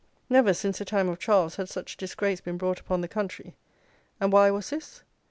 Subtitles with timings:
[0.31, 3.55] Never since the time of Charles had such disgrace been brought upon the country;
[4.19, 5.03] and why was this?